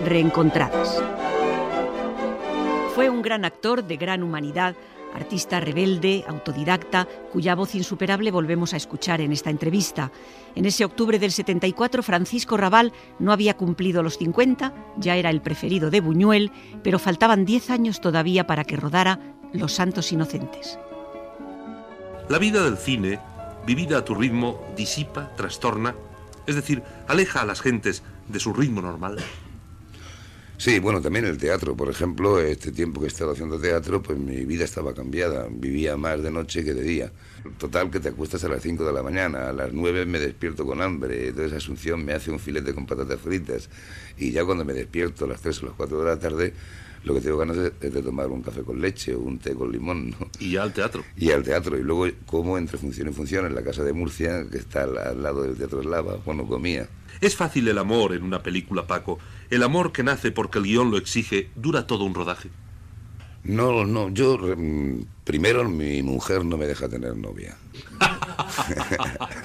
[0.00, 1.02] Reencontradas.
[2.94, 4.74] Fue un gran actor de gran humanidad,
[5.14, 10.10] artista rebelde, autodidacta, cuya voz insuperable volvemos a escuchar en esta entrevista.
[10.54, 15.42] En ese octubre del 74, Francisco Raval no había cumplido los 50, ya era el
[15.42, 16.50] preferido de Buñuel,
[16.82, 19.20] pero faltaban 10 años todavía para que rodara
[19.52, 20.78] Los Santos Inocentes.
[22.30, 23.20] La vida del cine,
[23.66, 25.94] vivida a tu ritmo, disipa, trastorna,
[26.46, 29.18] es decir, aleja a las gentes de su ritmo normal.
[30.60, 34.18] Sí, bueno, también el teatro, por ejemplo, este tiempo que he estado haciendo teatro, pues
[34.18, 37.12] mi vida estaba cambiada, vivía más de noche que de día.
[37.58, 40.66] Total, que te acuestas a las 5 de la mañana, a las 9 me despierto
[40.66, 43.70] con hambre, entonces Asunción me hace un filete con patatas fritas,
[44.16, 46.52] y ya cuando me despierto a las 3 o las 4 de la tarde,
[47.04, 49.70] lo que tengo ganas es de tomar un café con leche o un té con
[49.70, 50.10] limón.
[50.10, 50.28] ¿no?
[50.38, 51.04] Y ya al teatro.
[51.16, 54.46] Y al teatro, y luego como entre función y función en la casa de Murcia,
[54.50, 56.88] que está al, al lado del Teatro Eslava, bueno, comía.
[57.20, 59.18] Es fácil el amor en una película, Paco.
[59.50, 62.50] El amor que nace porque el guion lo exige dura todo un rodaje.
[63.44, 67.56] No, no, yo mm, primero mi mujer no me deja tener novia.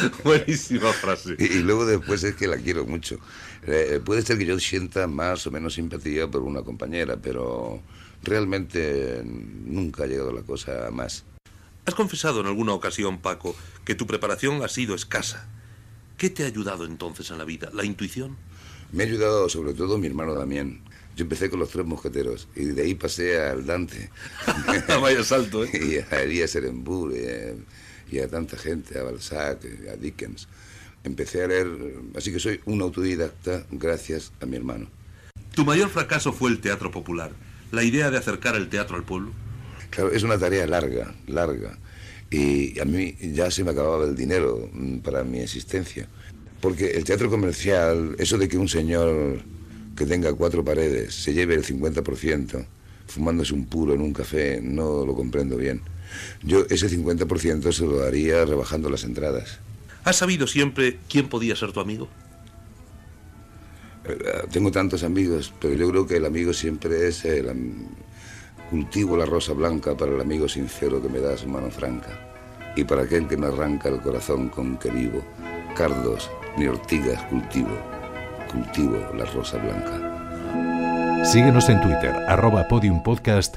[0.24, 1.36] Buenísima frase.
[1.38, 3.18] Y, y luego después es que la quiero mucho.
[3.66, 7.82] Eh, puede ser que yo sienta más o menos simpatía por una compañera, pero
[8.22, 11.24] realmente nunca ha llegado la cosa a más.
[11.86, 15.48] Has confesado en alguna ocasión, Paco, que tu preparación ha sido escasa.
[16.16, 17.70] ¿Qué te ha ayudado entonces en la vida?
[17.72, 18.36] ¿La intuición?
[18.92, 20.82] Me ha ayudado sobre todo mi hermano Damián.
[21.16, 24.10] Yo empecé con los tres mosqueteros y de ahí pasé al Dante.
[25.00, 25.70] Vaya salto, ¿eh?
[26.10, 27.56] y a Elías Ehrenburg eh,
[28.10, 30.48] y a tanta gente, a Balzac, a Dickens.
[31.02, 31.68] Empecé a leer,
[32.16, 34.88] así que soy un autodidacta gracias a mi hermano.
[35.54, 37.32] Tu mayor fracaso fue el teatro popular,
[37.72, 39.32] la idea de acercar el teatro al pueblo.
[39.90, 41.78] Claro, es una tarea larga, larga.
[42.30, 46.08] Y a mí ya se me acababa el dinero mm, para mi existencia.
[46.60, 49.40] Porque el teatro comercial, eso de que un señor
[49.96, 52.66] que tenga cuatro paredes se lleve el 50%
[53.06, 55.82] fumándose un puro en un café, no lo comprendo bien.
[56.42, 59.58] Yo ese 50% se lo daría rebajando las entradas.
[60.04, 62.08] ¿Has sabido siempre quién podía ser tu amigo?
[64.04, 64.16] Eh,
[64.50, 67.48] Tengo tantos amigos, pero yo creo que el amigo siempre es el...
[67.48, 67.88] am-
[68.70, 72.16] Cultivo la rosa blanca para el amigo sincero que me da su mano franca.
[72.76, 75.24] Y para aquel que me arranca el corazón con que vivo,
[75.74, 77.76] cardos ni ortigas cultivo,
[78.48, 81.24] cultivo la rosa blanca.
[81.24, 83.56] Síguenos en Twitter, arroba podiumpodcast